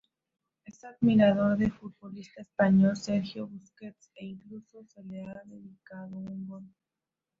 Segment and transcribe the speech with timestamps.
[0.65, 6.63] Es admirador del futbolista español Sergio Busquets e incluso le ha dedicado un gol.